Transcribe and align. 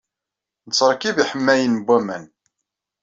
Nettṛekkib 0.67 1.17
iḥemmayen 1.23 1.73
n 1.81 1.83
waman. 1.85 2.25